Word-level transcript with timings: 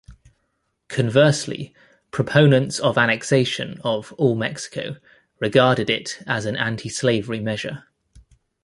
Conversely, 0.87 1.75
proponents 2.09 2.79
of 2.79 2.97
annexation 2.97 3.79
of 3.83 4.11
"All 4.13 4.33
Mexico" 4.33 4.95
regarded 5.39 5.91
it 5.91 6.23
as 6.25 6.47
an 6.47 6.55
anti-slavery 6.57 7.39
measure. 7.39 7.83